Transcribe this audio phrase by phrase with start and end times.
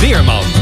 [0.00, 0.59] Veerman.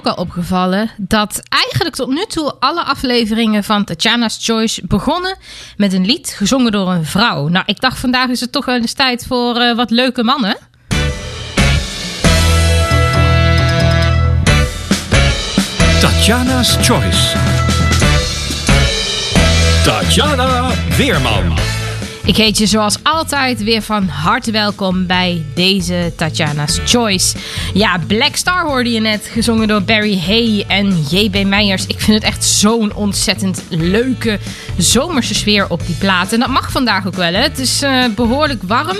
[0.00, 5.36] Ook al opgevallen dat eigenlijk tot nu toe alle afleveringen van Tatjana's Choice begonnen
[5.76, 7.48] met een lied gezongen door een vrouw?
[7.48, 10.56] Nou, ik dacht vandaag is het toch wel eens tijd voor eh, wat leuke mannen.
[16.00, 17.36] Tatjana's Choice.
[19.84, 21.79] Tatjana Weerman.
[22.24, 27.36] Ik heet je zoals altijd weer van harte welkom bij deze Tatjana's Choice.
[27.74, 31.44] Ja, Black Star hoorde je net, gezongen door Barry Hay en J.B.
[31.44, 31.86] Meijers.
[31.86, 34.38] Ik vind het echt zo'n ontzettend leuke
[34.76, 36.32] zomerse sfeer op die plaat.
[36.32, 37.42] En dat mag vandaag ook wel, hè.
[37.42, 38.96] Het is eh, behoorlijk warm.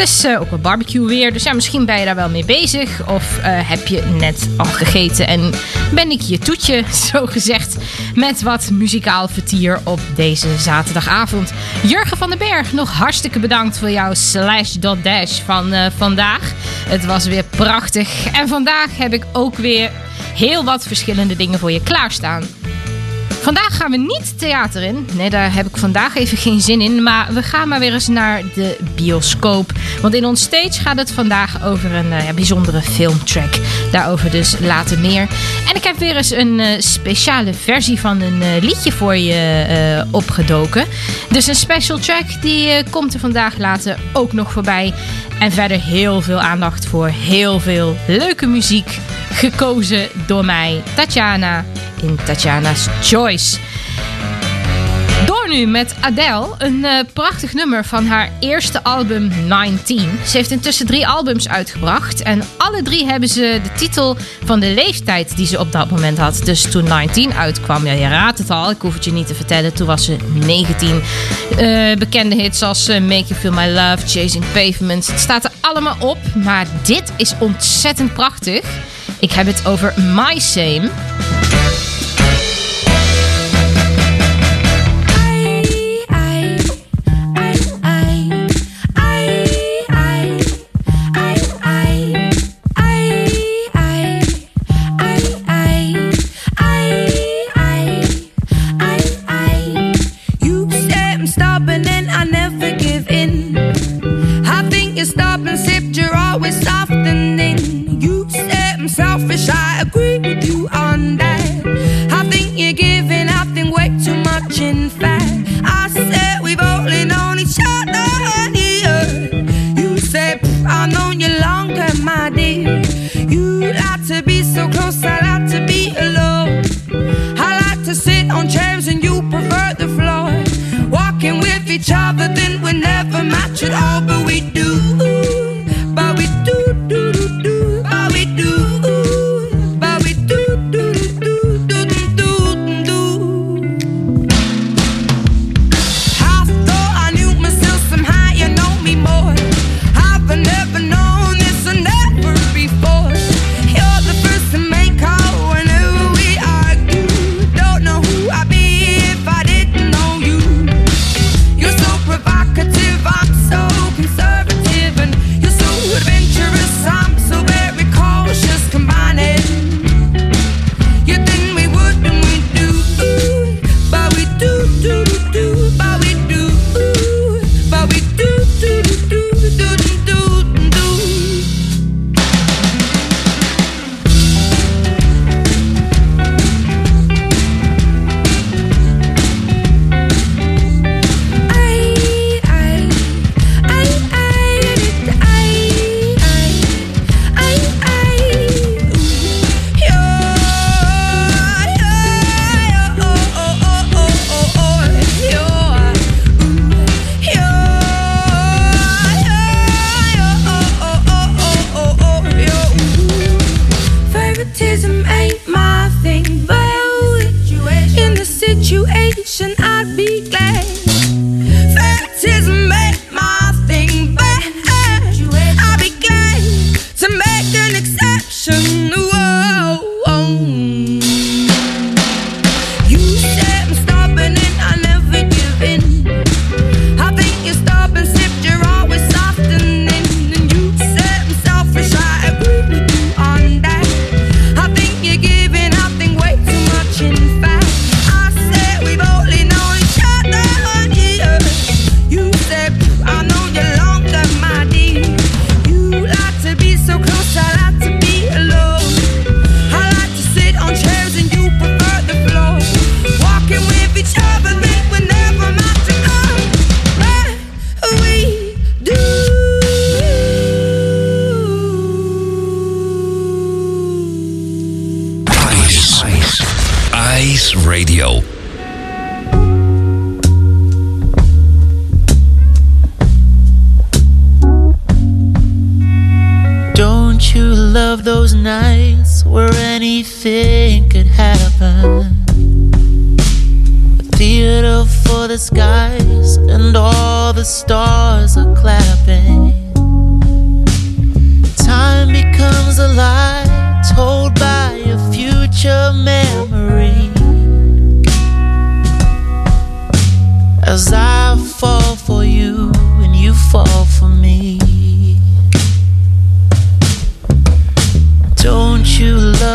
[0.00, 2.44] Het is eh, ook wel barbecue weer, dus ja, misschien ben je daar wel mee
[2.44, 3.08] bezig.
[3.08, 5.52] Of eh, heb je net al gegeten en
[5.94, 7.76] ben ik je toetje, zo gezegd,
[8.14, 11.52] met wat muzikaal vertier op deze zaterdagavond.
[11.82, 16.52] Jurgen van den Berg, nog hartstikke bedankt voor jouw slash dot dash van eh, vandaag.
[16.88, 18.26] Het was weer prachtig.
[18.32, 19.90] En vandaag heb ik ook weer
[20.34, 22.44] heel wat verschillende dingen voor je klaarstaan.
[23.40, 25.08] Vandaag gaan we niet theater in.
[25.12, 27.02] Nee, daar heb ik vandaag even geen zin in.
[27.02, 29.72] Maar we gaan maar weer eens naar de bioscoop.
[30.00, 33.58] Want in ons stage gaat het vandaag over een eh, bijzondere filmtrack.
[33.92, 35.28] Daarover dus later meer.
[35.68, 40.04] En ik heb weer eens een eh, speciale versie van een eh, liedje voor je
[40.10, 40.84] opgedoken.
[41.30, 44.94] Dus een special track die komt er vandaag later ook nog voorbij.
[45.38, 48.98] En verder heel veel aandacht voor heel veel leuke muziek
[49.30, 51.64] gekozen door mij, Tatjana,
[52.02, 53.58] in Tatjana's Choice.
[55.26, 60.10] Door nu met Adele, een eh, prachtig nummer van haar eerste album 19.
[60.26, 64.74] Ze heeft intussen drie albums uitgebracht en alle drie hebben ze de titel van de
[64.74, 66.40] leeftijd die ze op dat moment had.
[66.44, 69.34] Dus toen 19 uitkwam, ja je raadt het al, ik hoef het je niet te
[69.34, 71.02] vertellen, toen was ze 19.
[71.56, 75.52] Eh, bekende hits als eh, Make You Feel My Love, Chasing Pavements, het staat er
[75.60, 76.18] allemaal op.
[76.34, 78.64] Maar dit is ontzettend prachtig.
[79.20, 80.90] Ik heb het over My Same.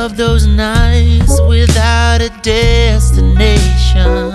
[0.06, 4.30] of those nights without a destination.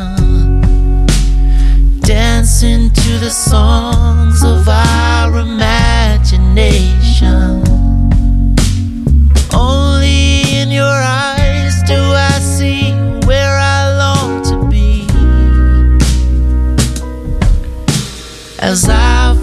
[2.01, 7.63] Dancing to the songs of our imagination.
[9.55, 12.91] Only in your eyes do I see
[13.29, 15.07] where I long to be.
[18.59, 19.40] As I've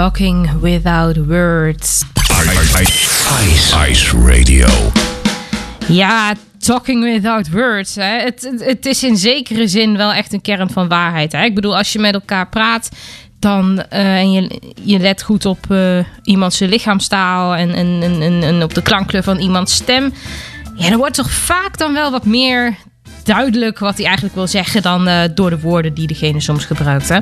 [0.00, 2.04] Talking Without Words.
[2.80, 4.66] Ice, Ice Radio.
[5.86, 7.94] Ja, Talking Without Words.
[7.94, 8.18] Hè.
[8.20, 11.32] Het, het, het is in zekere zin wel echt een kern van waarheid.
[11.32, 11.44] Hè.
[11.44, 12.88] Ik bedoel, als je met elkaar praat...
[13.38, 18.42] Dan, eh, en je, je let goed op eh, iemands lichaamstaal en, en, en, en,
[18.42, 20.12] en op de klankkleur van iemands stem.
[20.76, 22.76] Ja, dan wordt toch vaak dan wel wat meer
[23.24, 27.08] duidelijk wat hij eigenlijk wil zeggen dan eh, door de woorden die degene soms gebruikt.
[27.08, 27.18] Hè?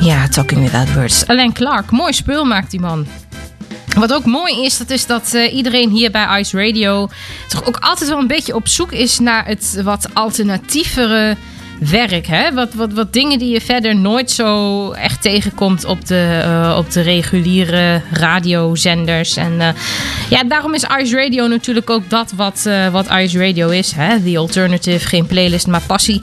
[0.00, 1.26] Ja, Talking Without Words.
[1.26, 3.06] Alain Clark, mooi spul maakt die man.
[3.94, 7.08] Wat ook mooi is, dat is dat eh, iedereen hier bij Ice Radio
[7.48, 11.36] toch ook altijd wel een beetje op zoek is naar het wat alternatievere
[11.78, 12.26] werk.
[12.26, 12.52] Hè?
[12.52, 16.90] Wat, wat, wat dingen die je verder nooit zo echt tegenkomt op de, eh, op
[16.90, 19.36] de reguliere radiozenders.
[19.36, 19.68] En eh,
[20.30, 23.92] ja, daarom is Ice Radio natuurlijk ook dat wat, eh, wat Ice Radio is.
[23.92, 24.22] Hè?
[24.22, 26.22] The Alternative, geen playlist, maar passie.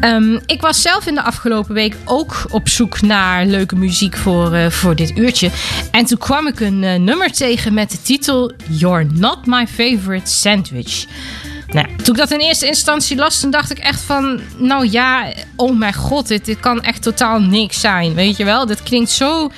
[0.00, 4.72] Ehm, ik was zelf in de afgelopen week ook op zoek naar leuke muziek voor,
[4.72, 5.50] voor dit uurtje.
[5.90, 11.06] En toen kwam ik een nummer tegen met de titel You're Not My Favorite Sandwich.
[11.72, 14.40] Nou, toen ik dat in eerste instantie las, toen dacht ik echt van...
[14.56, 18.14] Nou ja, oh mijn god, dit, dit kan echt totaal niks zijn.
[18.14, 18.66] Weet je wel?
[18.66, 19.50] Dit klinkt zo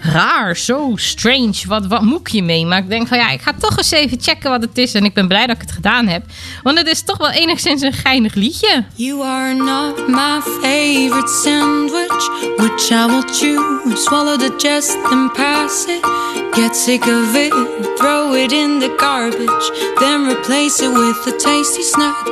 [0.00, 1.54] raar, zo strange.
[1.66, 2.66] Wat, wat moet ik hiermee?
[2.66, 4.94] Maar ik denk van ja, ik ga toch eens even checken wat het is.
[4.94, 6.22] En ik ben blij dat ik het gedaan heb.
[6.62, 8.84] Want het is toch wel enigszins een geinig liedje.
[8.94, 15.84] You are not my favorite sandwich, which I will chew, swallow the jest and pass
[15.88, 16.04] it.
[16.52, 17.52] Get sick of it,
[17.96, 22.24] throw it in the garbage, then replace it with a tasty snack.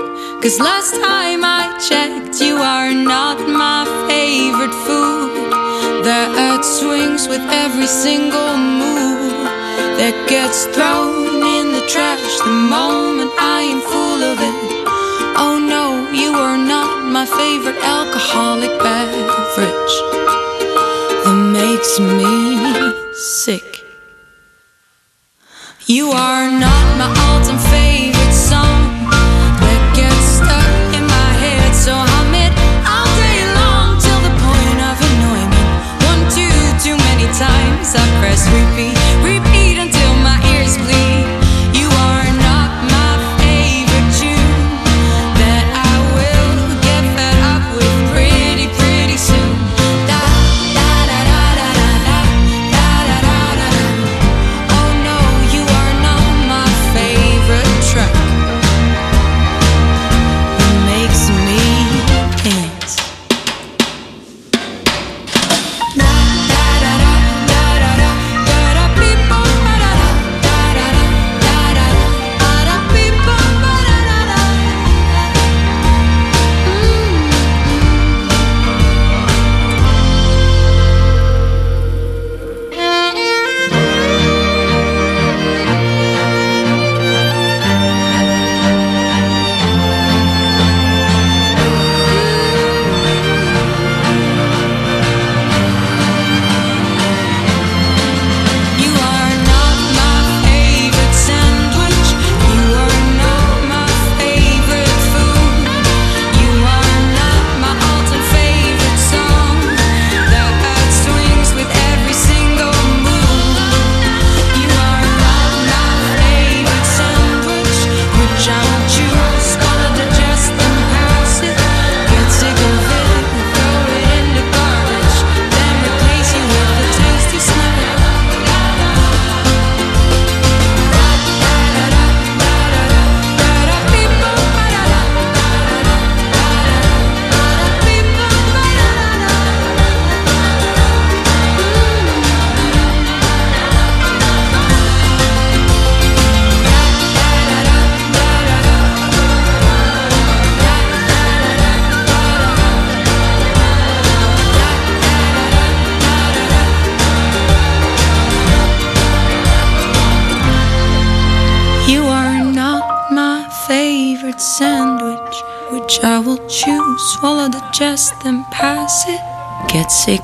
[0.43, 5.46] Cause last time I checked, you are not my favorite food.
[6.07, 9.43] That swings with every single move
[9.99, 14.87] that gets thrown in the trash the moment I am full of it.
[15.37, 19.95] Oh no, you are not my favorite alcoholic beverage
[21.27, 23.83] that makes me sick.
[25.87, 28.16] You are not my all-time favorite
[38.37, 39.16] Sweetie.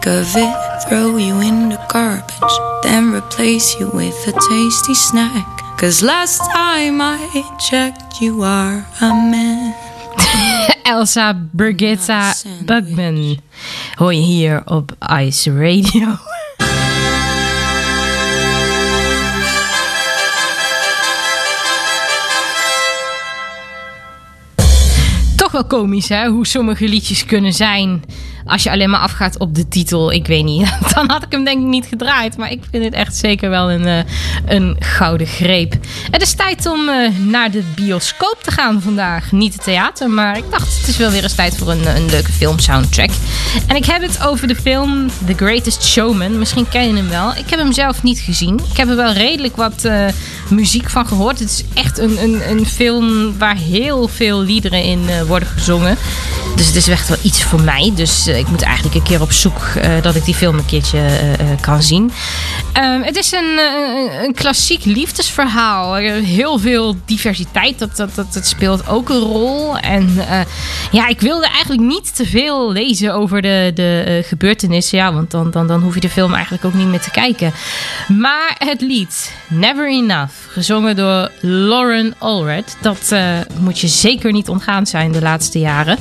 [0.02, 2.32] Sick of it, throw you in the garbage,
[2.82, 5.46] then replace you with a tasty snack.
[5.78, 7.18] Cause last time I
[7.58, 9.74] checked, you are a man.
[10.84, 13.38] Elsa Brigitta Bugman.
[13.94, 16.16] Hoor je hier op Ice Radio.
[25.36, 26.28] Toch wel komisch, hè?
[26.28, 28.02] Hoe sommige liedjes kunnen zijn.
[28.44, 30.12] Als je alleen maar afgaat op de titel.
[30.12, 30.72] Ik weet niet.
[30.94, 32.36] Dan had ik hem denk ik niet gedraaid.
[32.36, 34.04] Maar ik vind het echt zeker wel een, eh,
[34.46, 35.74] een gouden greep.
[36.10, 39.32] Het is tijd om eh, naar de bioscoop te gaan vandaag.
[39.32, 42.10] Niet het theater, maar ik dacht het is wel weer eens tijd voor een, een
[42.10, 43.10] leuke filmsoundtrack.
[43.66, 46.38] En ik heb het over de film The Greatest Showman.
[46.38, 47.30] Misschien ken je hem wel.
[47.30, 48.60] Ik heb hem zelf niet gezien.
[48.70, 50.04] Ik heb er wel redelijk wat eh,
[50.48, 51.38] muziek van gehoord.
[51.38, 55.96] Het is echt een, een, een film waar heel veel liederen in worden gezongen.
[56.56, 57.92] Dus het is echt wel iets voor mij.
[57.94, 60.98] Dus ik moet eigenlijk een keer op zoek eh, dat ik die film een keertje
[60.98, 62.12] eh, eh, kan zien.
[62.72, 65.96] Ehm, het is een, eh, een klassiek liefdesverhaal.
[65.96, 69.78] Eh, Heel veel diversiteit, dat, dat, dat, speelt ook een rol.
[69.78, 70.40] En eh,
[70.90, 74.98] ja, ik wilde eigenlijk niet te veel lezen over de, de eh, gebeurtenissen.
[74.98, 77.52] Ja, want dan, dan, dan hoef je de film eigenlijk ook niet meer te kijken.
[78.08, 84.48] Maar het lied Never Enough, gezongen door Lauren Allred, dat eh, moet je zeker niet
[84.48, 85.98] ontgaan zijn de laatste jaren.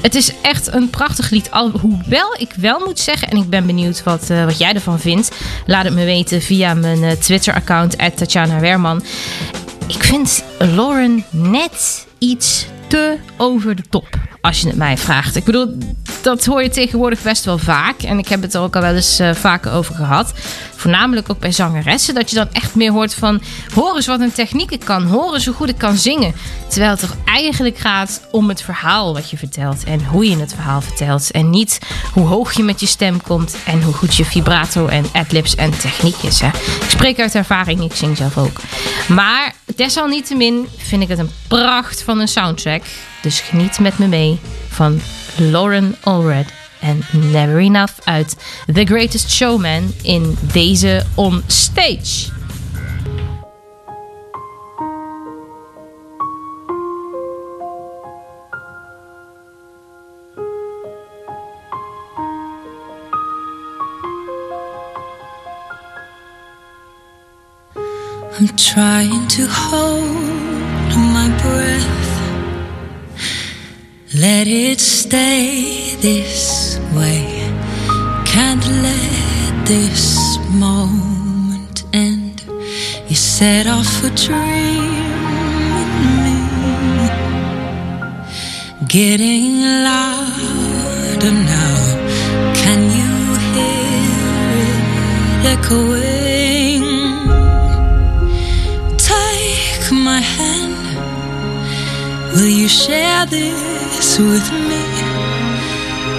[0.00, 1.50] Het is echt een prachtig lied.
[1.50, 5.00] Al, hoewel ik wel moet zeggen, en ik ben benieuwd wat, eh, wat jij ervan
[5.00, 5.30] vindt.
[5.66, 9.02] Laat het me weten via mijn eh, Twitter-account, Tatjana Werman.
[9.86, 14.08] Ik vind Lauren net iets te over de top.
[14.40, 15.36] Als je het mij vraagt.
[15.36, 15.78] Ik bedoel,
[16.22, 18.02] dat hoor je tegenwoordig best wel vaak.
[18.02, 20.32] En ik heb het er ook al wel eens eh, vaker over gehad.
[20.76, 22.14] Voornamelijk ook bij zangeressen.
[22.14, 23.42] Dat je dan echt meer hoort van...
[23.74, 25.02] Hoor eens wat een techniek ik kan.
[25.02, 26.34] Hoor eens hoe goed ik kan zingen.
[26.68, 29.84] Terwijl het toch eigenlijk gaat om het verhaal wat je vertelt.
[29.84, 31.30] En hoe je het verhaal vertelt.
[31.30, 31.78] En niet
[32.12, 33.56] hoe hoog je met je stem komt.
[33.66, 36.40] En hoe goed je vibrato en adlibs en techniek is.
[36.40, 36.48] Hè.
[36.82, 37.82] Ik spreek uit ervaring.
[37.82, 38.60] Ik zing zelf ook.
[39.08, 42.82] Maar desalniettemin vind ik het een pracht van een soundtrack.
[43.22, 45.00] Dus geniet met me mee van
[45.36, 48.36] Lauren Allred en Never Enough uit
[48.72, 52.41] The Greatest Showman in deze On Stage.
[68.42, 72.10] I'm trying to hold my breath.
[74.16, 77.22] Let it stay this way.
[78.26, 82.42] Can't let this moment end.
[83.06, 84.90] You set off a dream
[85.82, 85.92] in
[86.24, 86.40] me.
[88.88, 91.76] Getting louder now.
[92.60, 93.12] Can you
[93.54, 94.02] hear
[94.66, 96.11] it echoing?
[102.42, 104.82] Will you share this with me?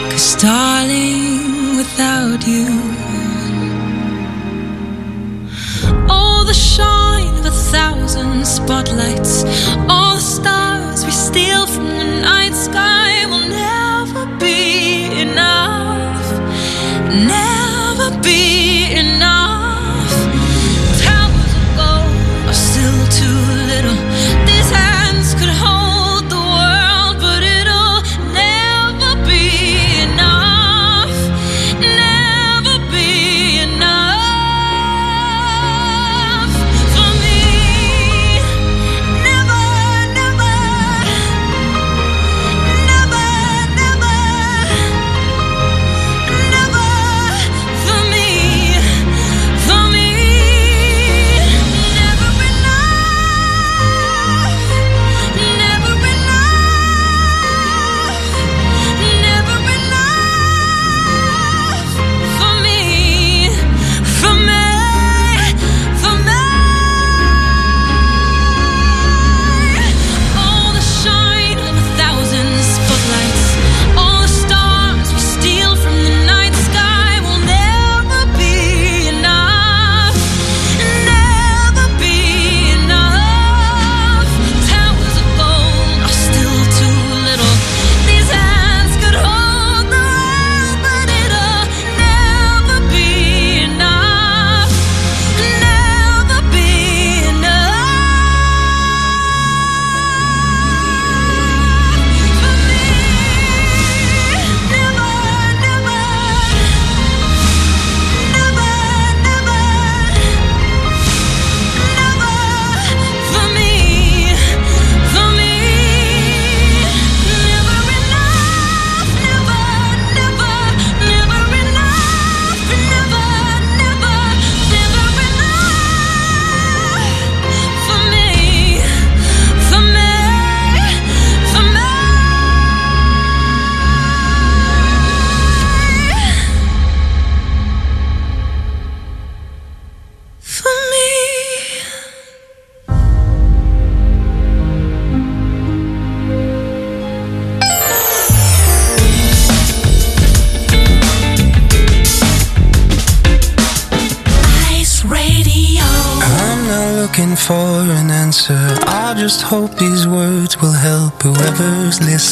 [0.09, 2.69] Cause, darling, without you,
[6.07, 9.43] all the shine of a thousand spotlights,
[9.89, 12.12] all the stars we steal from the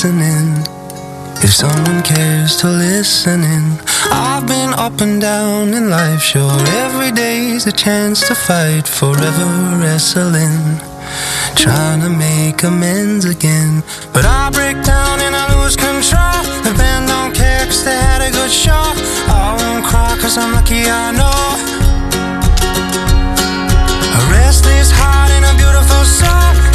[0.03, 0.57] listening.
[1.43, 6.57] If someone cares to listen in, I've been up and down in life, sure.
[6.85, 9.45] Every day's a chance to fight, forever
[9.77, 10.79] wrestling.
[11.55, 13.83] Trying to make amends again.
[14.11, 16.41] But I break down and I lose control.
[16.65, 18.85] The band don't care cause they had a good show.
[19.29, 21.41] I won't cry cause I'm lucky I know.
[24.17, 26.70] A restless heart and a beautiful soul.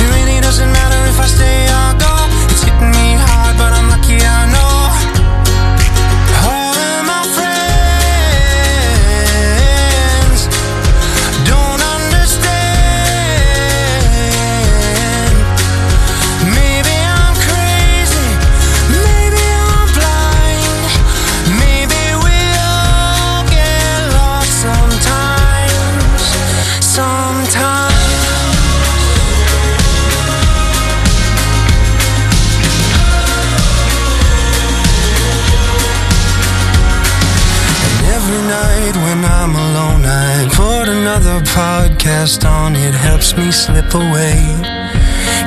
[43.37, 44.39] Me slip away,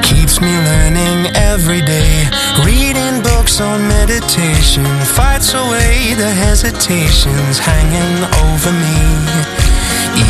[0.02, 2.28] keeps me learning every day.
[2.64, 4.86] Reading books on meditation
[5.18, 9.00] fights away the hesitations hanging over me,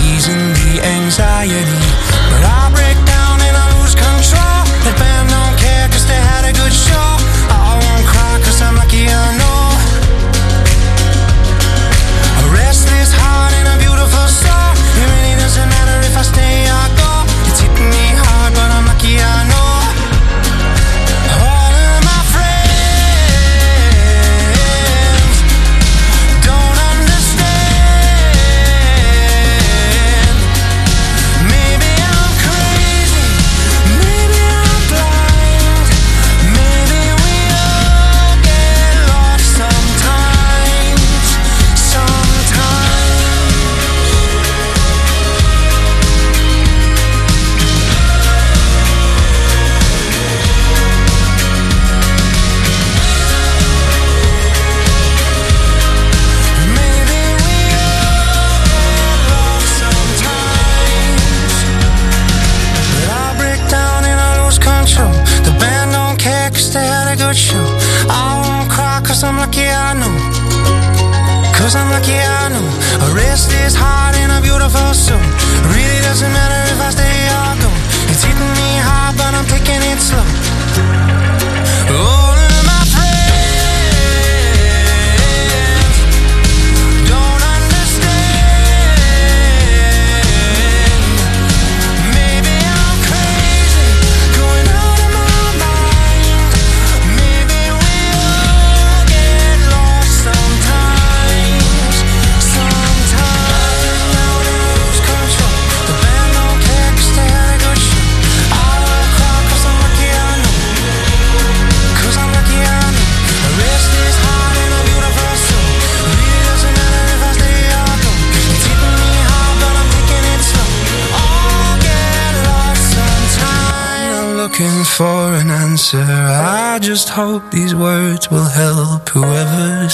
[0.04, 1.84] easing the anxiety.
[2.32, 4.64] But I break down and I lose control.
[4.86, 7.10] The band don't care 'cause they had a good show.
[7.50, 9.29] I won't cry 'cause I'm lucky I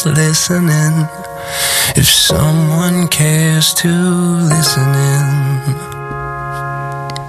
[0.05, 1.07] listening.
[1.95, 5.93] If someone cares to listen in.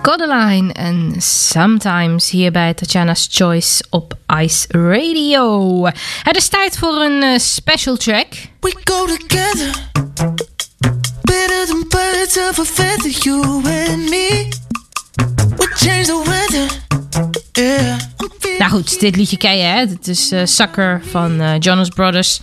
[0.02, 5.84] Codeline en Sometimes hier bij Tatjana's Choice op Ice Radio.
[6.22, 8.26] Het is tijd voor een eh, special track.
[8.60, 9.70] We go together
[11.20, 14.25] Better than birds of a feather You and me
[18.76, 19.78] goed, dit liedje ken je hè.
[19.78, 22.40] Het is eh Sucker van eh, Jonas Brothers.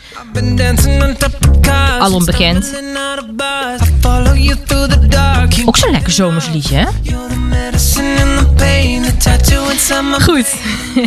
[2.00, 2.74] Al onbekend.
[5.65, 6.86] Ook zo'n lekker zomers liedje hè.
[10.22, 10.56] Goed.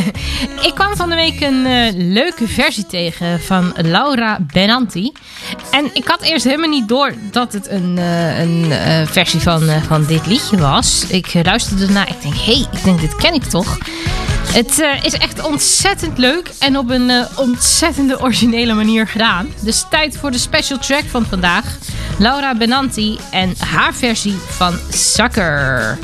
[0.68, 5.12] Ik kwam van de week een eh, leuke versie tegen van Laura Benanti.
[5.70, 7.96] En ik had eerst helemaal niet door dat het een,
[8.40, 8.72] een
[9.06, 11.04] versie van, van dit liedje was.
[11.08, 12.08] Ik luisterde ernaar.
[12.08, 13.78] Ik denk, hé, hey, ik denk, dit ken ik toch?
[14.52, 19.48] Het eh, is echt ontzettend leuk en op een eh, ontzettende originele manier gedaan.
[19.60, 21.78] Dus tijd voor de special track van vandaag.
[22.18, 25.98] Laura Benanti en haar versie van Sucker.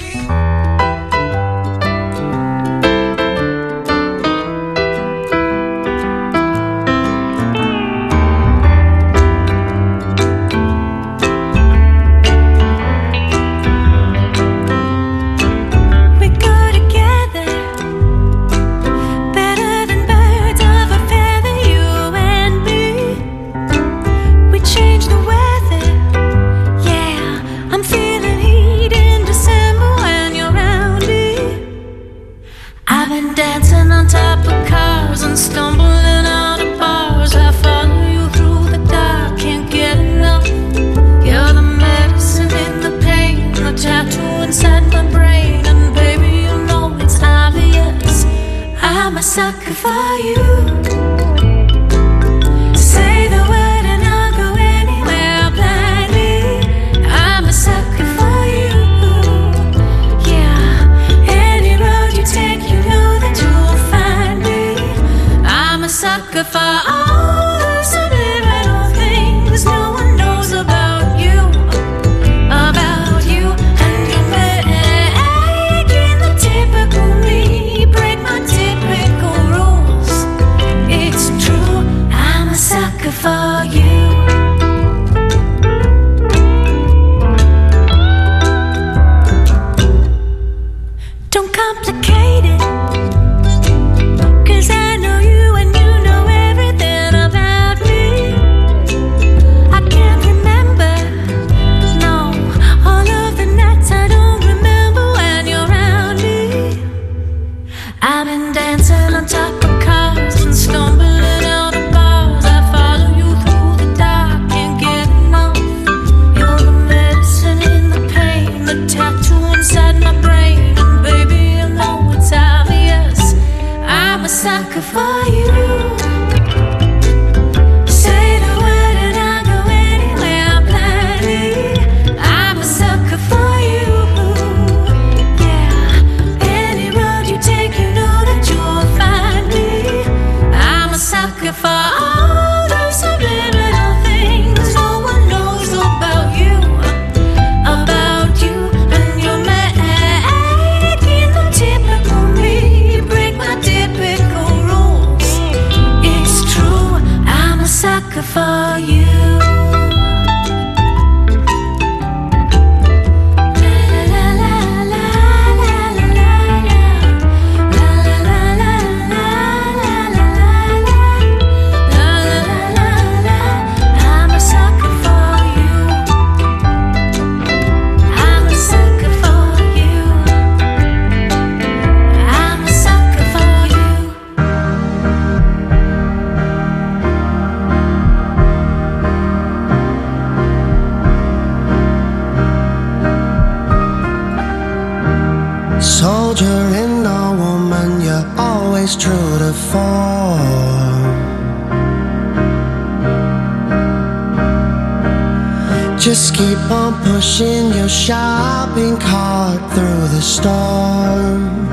[206.35, 211.69] Keep on pushing your shopping cart through the storm.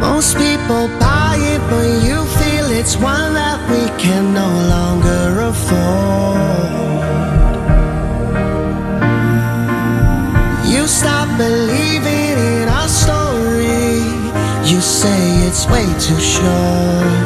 [0.00, 6.16] Most people buy it, but you feel it's one that we can no longer afford.
[10.72, 14.00] You stop believing in our story,
[14.64, 17.25] you say it's way too short.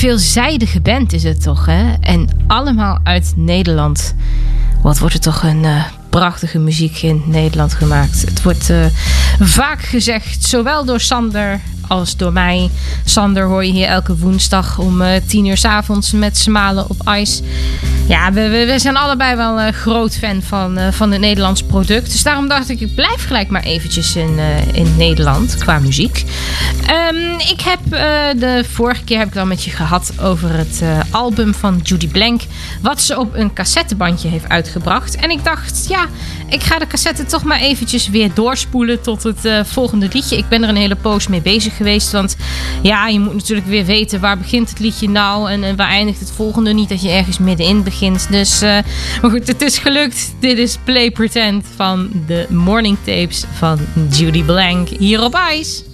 [0.00, 1.92] Veelzijdige band is het toch, hè?
[2.00, 4.14] En allemaal uit Nederland.
[4.82, 8.20] Wat wordt er toch een eh, prachtige muziek in Nederland gemaakt.
[8.20, 8.84] Het wordt eh,
[9.40, 12.70] vaak gezegd, zowel door Sander als door mij.
[13.04, 17.08] Sander hoor je hier elke woensdag om eh, tien uur s avonds met Smalen op
[17.08, 17.42] Ice.
[18.08, 22.12] Ja, we, we, zijn allebei wel een groot fan van, van het Nederlands product.
[22.12, 24.38] Dus daarom dacht ik, ik blijf gelijk maar eventjes in,
[24.72, 26.24] in Nederland qua muziek.
[26.90, 30.80] Ehm, ik heb eh, de vorige keer heb ik al met je gehad over het
[30.82, 32.40] eh, album van Judy Blank.
[32.82, 35.16] Wat ze op een cassettebandje heeft uitgebracht.
[35.16, 36.06] En ik dacht, ja,
[36.48, 40.36] ik ga de cassette toch maar eventjes weer doorspoelen tot het eh, volgende liedje.
[40.36, 42.12] Ik ben er een hele poos mee bezig geweest.
[42.12, 42.36] Want
[42.82, 46.20] ja, je moet natuurlijk weer weten waar begint het liedje nou en, en waar eindigt
[46.20, 46.72] het volgende.
[46.72, 48.30] Niet dat je ergens middenin begint.
[48.30, 50.34] Dus, maar goed, het is gelukt.
[50.40, 53.78] Dit is Play Pretend van de Morning Tapes van
[54.10, 55.88] Judy Blank hier op IJs.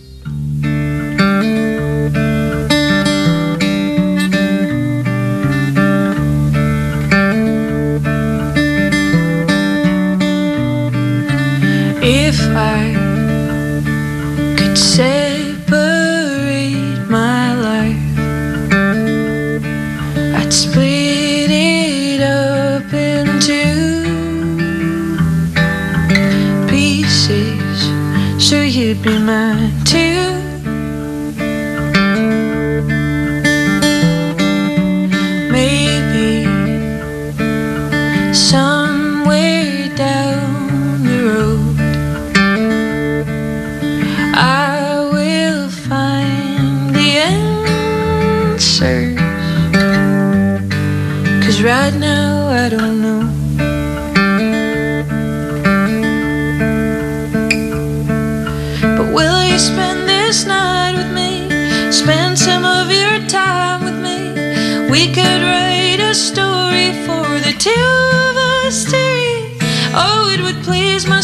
[29.07, 29.56] Be man.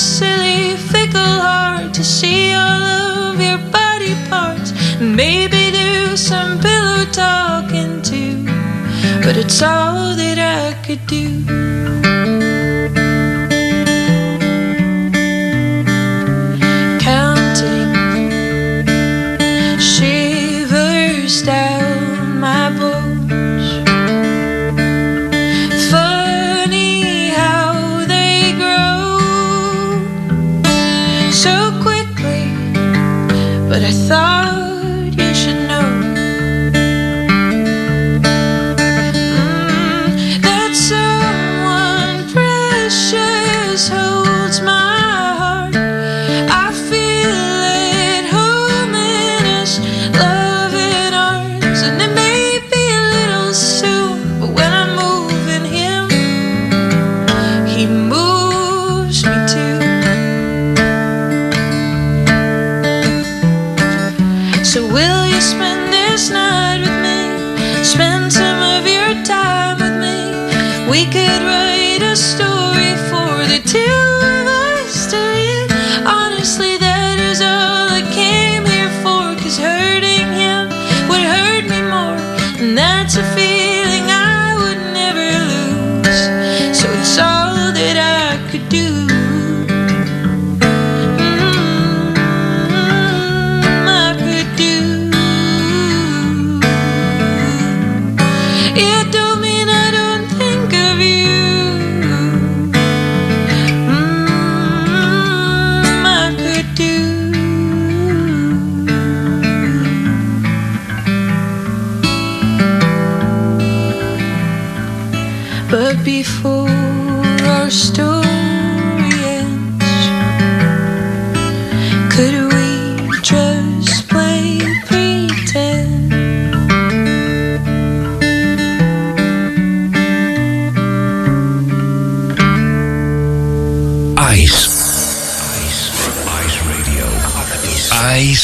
[0.02, 2.82] Silly, fickle heart to see all
[3.30, 4.72] of your body parts.
[5.00, 8.44] Maybe do some pillow talking too.
[9.22, 12.01] But it's all that I could do.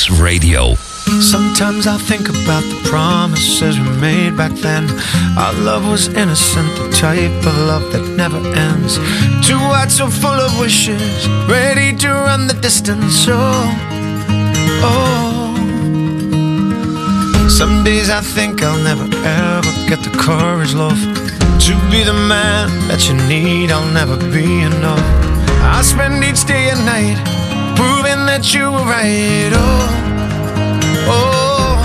[0.07, 0.75] Radio.
[1.21, 4.89] Sometimes I think about the promises we made back then.
[5.37, 8.97] Our love was innocent, the type of love that never ends.
[9.47, 13.27] Two hearts so full of wishes, ready to run the distance.
[13.29, 13.75] Oh,
[14.87, 15.55] oh.
[17.49, 21.01] Some days I think I'll never ever get the courage, love,
[21.67, 23.73] to be the man that you need.
[23.73, 25.07] I'll never be enough.
[25.61, 27.38] I spend each day and night
[28.29, 29.51] that you were right.
[29.55, 29.89] Oh,
[31.09, 31.79] oh,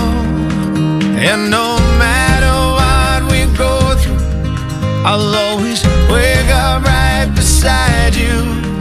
[1.28, 4.20] and no matter what we go through,
[5.08, 5.80] I'll always
[6.12, 8.73] wake up right beside you.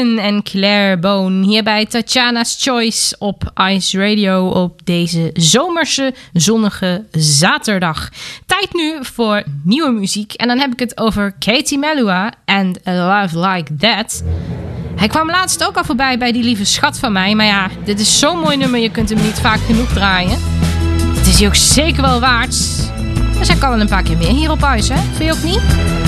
[0.00, 8.08] En Claire Bone hier bij Tatjana's Choice op Ice Radio op deze zomerse zonnige zaterdag.
[8.46, 12.92] Tijd nu voor nieuwe muziek en dan heb ik het over Katie Melua en A
[13.22, 14.22] Love Like That.
[14.96, 18.00] Hij kwam laatst ook al voorbij bij die lieve schat van mij, maar ja, dit
[18.00, 20.38] is zo'n mooi nummer, je kunt hem niet vaak genoeg draaien.
[21.16, 22.56] Het is hij ook zeker wel waard.
[23.38, 24.96] Dus hij kan wel een paar keer meer hier op huis, hè?
[25.16, 25.99] Vind je ook niet?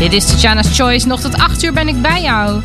[0.00, 1.06] Dit is Tatjana's Choice.
[1.06, 2.62] Nog tot 8 uur ben ik bij jou.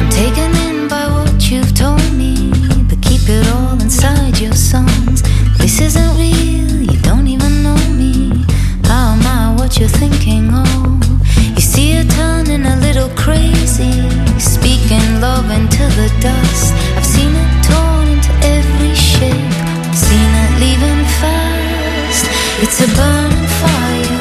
[0.00, 2.50] I'm taken in by what you've told me,
[2.88, 5.20] but keep it all inside your songs.
[5.58, 8.44] This isn't real, you don't even know me.
[8.88, 11.06] How am I what you're thinking of?
[11.54, 16.74] You see it turning a little crazy, speaking love into the dust.
[16.96, 19.52] I've seen it torn into every shape,
[19.92, 22.26] seen it leaving fast.
[22.60, 24.13] It's a burning fire.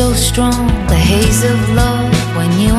[0.00, 0.66] So strong?
[0.88, 2.72] The haze of love when you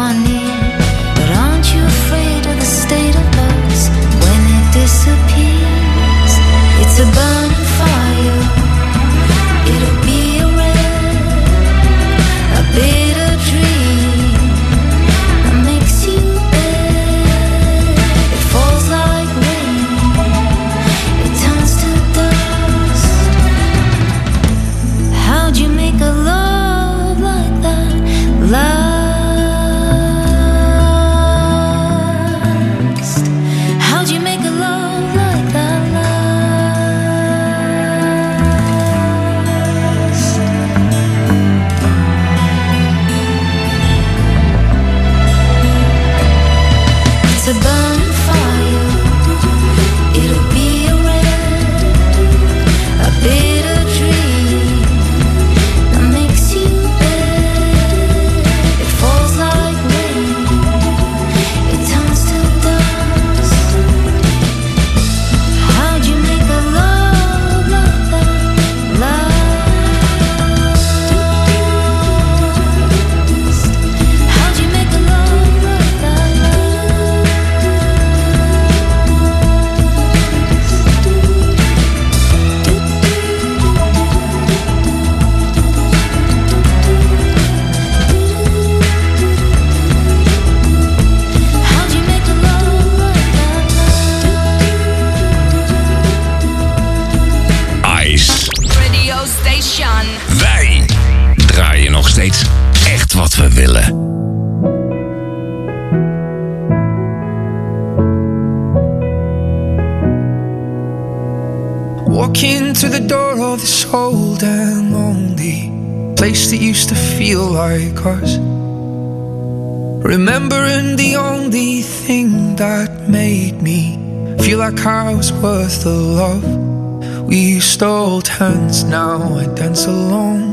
[128.71, 130.51] now I dance alone.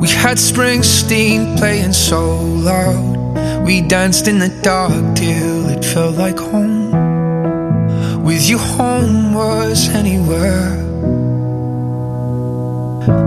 [0.00, 3.64] We had Springsteen playing so loud.
[3.64, 6.90] We danced in the dark till it felt like home.
[8.24, 10.76] With you, home was anywhere.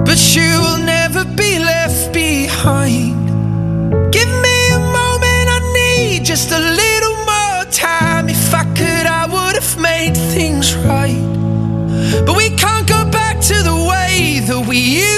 [0.05, 0.62] But you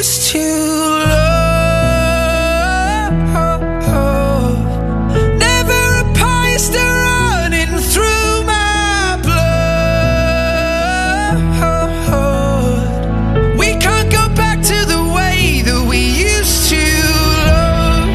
[0.05, 1.95] used to love.
[5.45, 6.05] Never a
[7.07, 9.57] running through my blood.
[13.57, 15.99] We can't go back to the way that we
[16.29, 16.85] used to
[17.47, 18.09] love.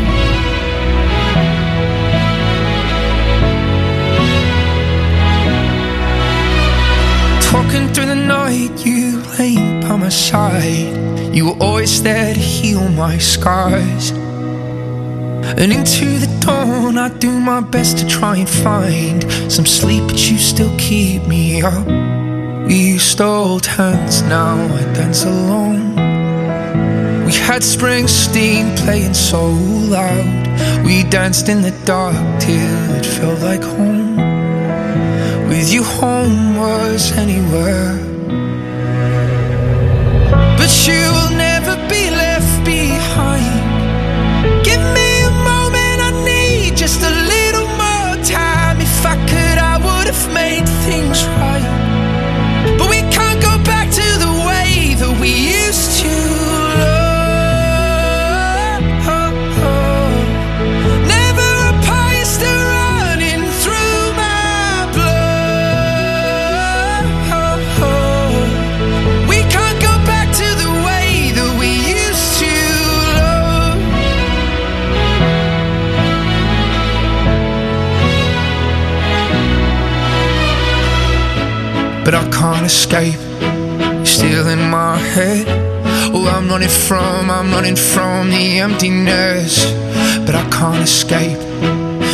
[7.51, 11.10] Talking through the night, you lay by my side.
[11.33, 14.11] You were always there to heal my scars.
[14.11, 20.19] And into the dawn, I do my best to try and find some sleep, but
[20.29, 21.87] you still keep me up.
[22.67, 25.95] We used to hold hands, now I dance alone.
[27.27, 30.85] We had Springsteen playing so loud.
[30.85, 34.17] We danced in the dark till it felt like home.
[35.49, 38.10] With you, home was anywhere.
[50.91, 51.67] Things right.
[52.79, 55.31] But we can't go back to the way that we
[55.63, 56.00] used to
[82.11, 83.21] But I can't escape.
[84.05, 85.47] Still in my head.
[86.13, 89.65] Oh, I'm running from, I'm running from the emptiness.
[90.27, 91.39] But I can't escape.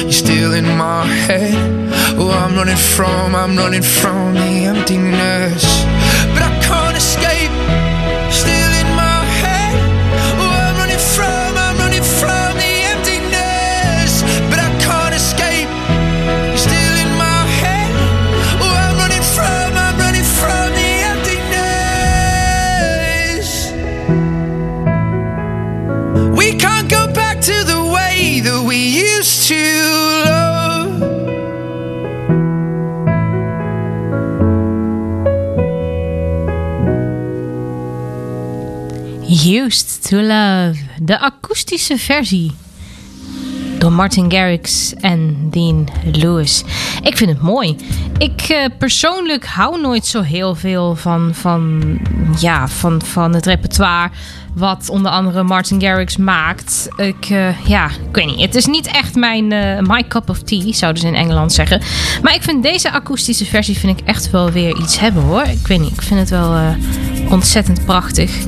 [0.03, 1.55] You're still in my head.
[2.19, 5.65] Oh, I'm running from, I'm running from the emptiness.
[39.47, 42.53] Used to Love, de akoestische versie.
[43.79, 46.63] Door Martin Garrix en Dean Lewis.
[47.03, 47.77] Ik vind het mooi.
[48.19, 51.83] Ik eh, persoonlijk hou nooit zo heel veel van, van,
[52.39, 54.11] ja, van, van het repertoire.
[54.55, 56.89] Wat onder andere Martin Garrix maakt.
[56.97, 58.41] Ik, eh, ja, ik weet niet.
[58.41, 61.83] Het is niet echt mijn eh, my cup of tea, zouden ze in Engeland zeggen.
[62.23, 65.43] Maar ik vind deze akoestische versie vind ik echt wel weer iets hebben hoor.
[65.43, 66.75] Ik weet niet, ik vind het wel
[67.29, 68.45] ontzettend prachtig.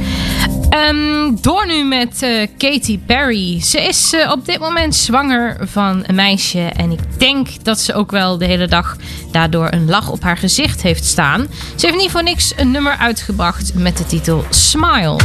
[0.69, 3.61] Ehm, door nu met eh, Katy Perry.
[3.61, 6.61] Ze is eh, op dit moment zwanger van een meisje.
[6.61, 8.97] En ik denk dat ze ook wel de hele dag
[9.33, 11.47] daardoor een lach op haar gezicht heeft staan.
[11.77, 15.17] Ze heeft niet voor niks een nummer uitgebracht met de titel Smile.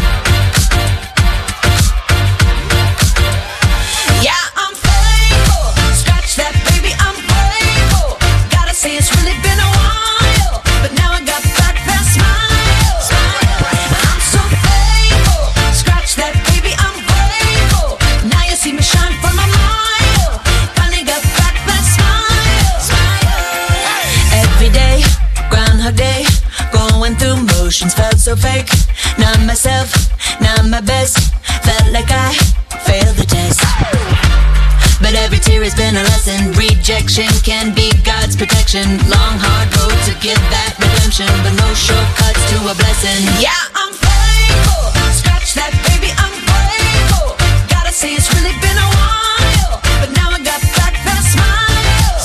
[36.84, 38.84] rejection can be God's protection.
[39.08, 43.24] Long, hard road to get that redemption, but no shortcuts to a blessing.
[43.40, 44.92] Yeah, I'm faithful.
[45.16, 47.40] Scratch that, baby, I'm faithful.
[47.72, 52.20] Gotta say it's really been a while, but now I got that smile.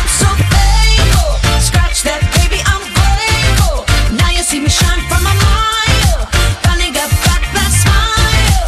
[0.00, 0.32] I'm so.
[1.60, 2.80] Scratch that, baby, I'm.
[4.16, 6.24] Now you see me shine from a mile.
[6.64, 8.64] Finally got that smile.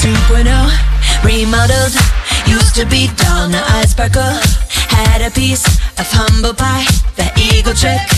[0.00, 0.40] 2.0
[1.20, 1.92] remodeled
[2.48, 3.25] used to be
[4.06, 4.22] circle
[4.88, 5.66] had a piece
[5.98, 6.84] of humble pie,
[7.16, 8.15] the eagle trick.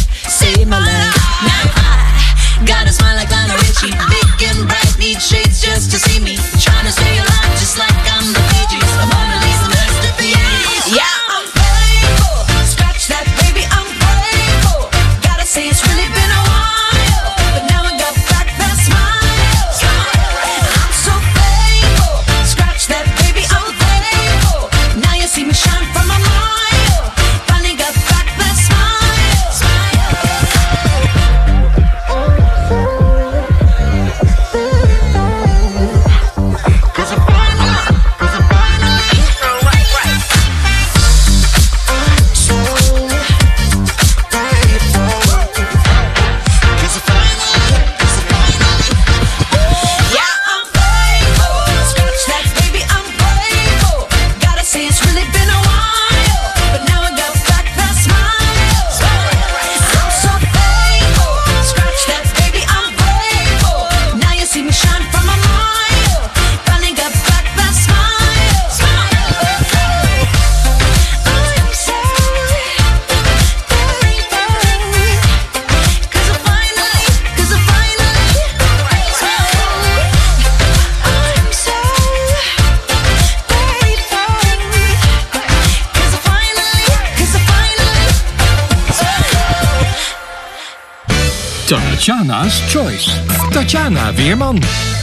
[92.09, 93.20] Tatjana's Choice.
[93.52, 94.97] Tatjana Weerman.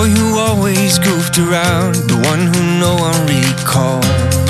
[0.00, 4.49] boy who always goofed around, the one who no one recalled.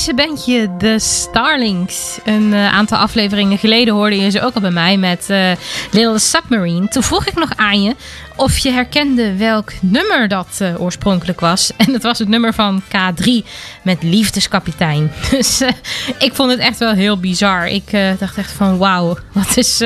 [0.00, 2.18] Belgische bandje The Starlings.
[2.24, 5.50] Een eh, aantal afleveringen geleden hoorde je ze ook al bij mij met eh,
[5.90, 6.88] Little Submarine.
[6.88, 7.94] Toen vroeg ik nog aan je
[8.36, 11.70] of je herkende welk nummer dat eh, oorspronkelijk was.
[11.76, 13.46] En dat was het nummer van K3
[13.82, 15.12] met Liefdeskapitein.
[15.30, 15.60] Dus
[16.18, 17.66] ik vond het echt wel heel bizar.
[17.66, 19.82] Ik dacht echt van wauw, wat, is,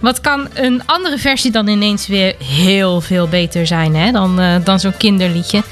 [0.00, 4.12] wat kan een andere versie dan ineens weer heel veel beter zijn hè?
[4.12, 5.62] dan, dan zo'n kinderliedje.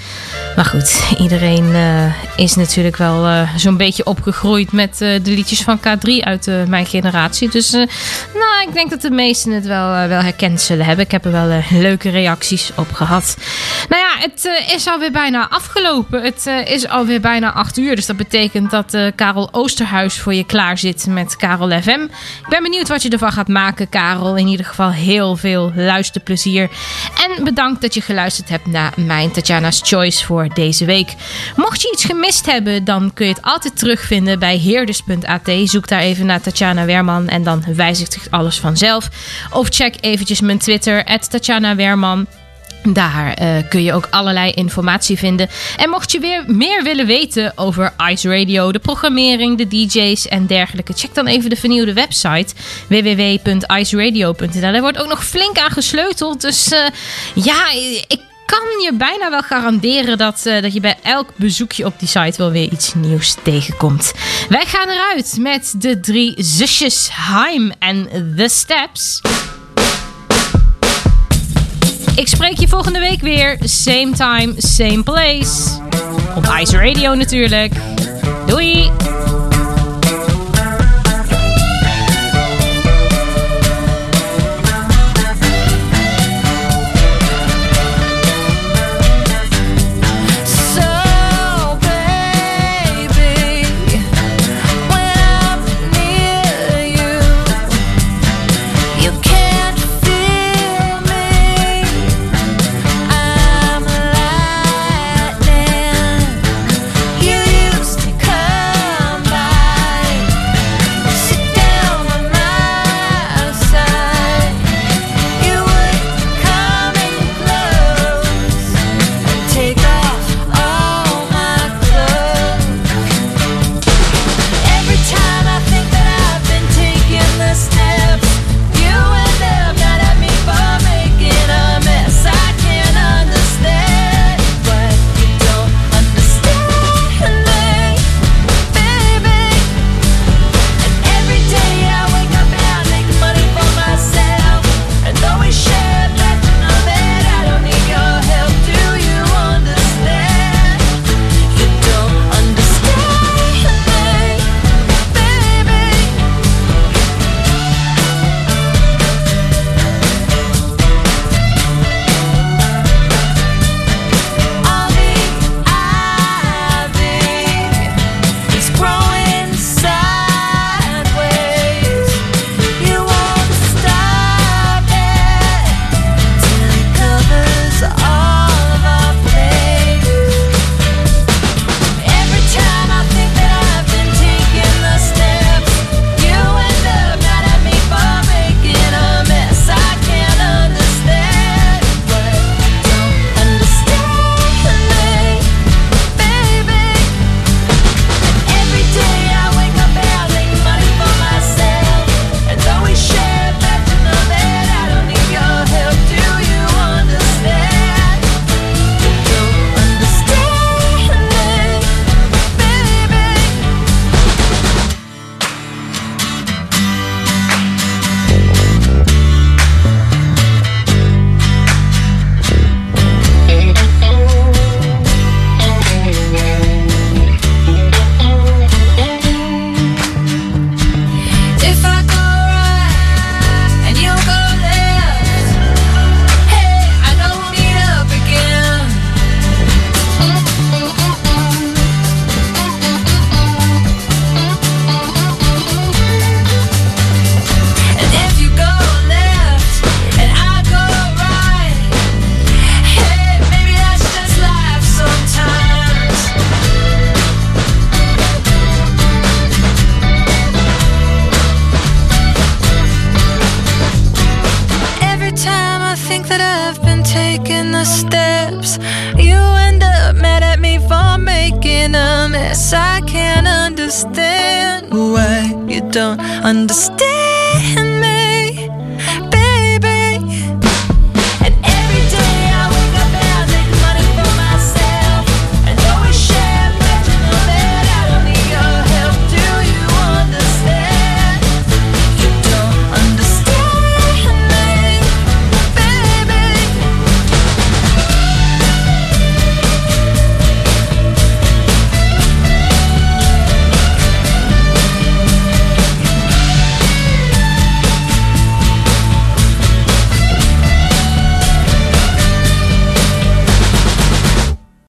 [0.57, 5.62] Maar goed, iedereen eh, is natuurlijk wel eh, zo'n beetje opgegroeid met eh, de liedjes
[5.62, 7.50] van K3 uit mijn generatie.
[7.50, 11.05] Dus nou, ik denk dat de meesten het wel, wel herkend zullen hebben.
[11.05, 13.36] Ik heb er wel leuke reacties op gehad.
[13.88, 16.22] Nou ja, het is alweer bijna afgelopen.
[16.22, 17.96] Het is alweer bijna acht uur.
[17.96, 22.00] Dus dat betekent dat Karel Oosterhuis voor je klaar zit met Karel FM.
[22.42, 24.36] Ik ben benieuwd wat je ervan gaat maken, Karel.
[24.36, 26.70] In ieder geval heel veel luisterplezier.
[27.26, 31.14] En bedankt dat je geluisterd hebt naar mijn Tatjana's Choice voor deze week.
[31.57, 35.51] Mocht je iets gemist hebben, dan kun je het altijd terugvinden bij heerders.at.
[35.64, 39.09] Zoek daar even naar Tatjana Werman en dan wijzigt zich alles vanzelf.
[39.51, 42.26] Of check eventjes mijn Twitter, Tatjana Werman.
[42.88, 45.49] Daar eh, kun je ook allerlei informatie vinden.
[45.76, 50.47] En mocht je weer meer willen weten over Ice Radio, de programmering, de DJ's en
[50.47, 52.55] dergelijke, check dan even de vernieuwde website
[52.88, 54.74] www.iceradio.nl.
[54.74, 56.40] Er wordt ook nog flink aan gesleuteld.
[56.40, 56.86] Dus eh,
[57.34, 57.70] ja,
[58.07, 58.20] ik
[58.59, 62.34] kan je bijna wel garanderen dat, eh, dat je bij elk bezoekje op die site
[62.36, 64.12] wel weer iets nieuws tegenkomt.
[64.48, 69.20] Wij gaan eruit met de drie zusjes Haim en The Steps.
[72.16, 73.59] Ik spreek je volgende week weer.
[73.64, 75.80] Same time, same place.
[76.36, 77.72] Op Ice Radio natuurlijk.
[78.46, 79.32] Doei!